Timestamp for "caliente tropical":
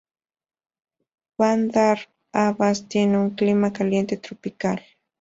3.71-4.83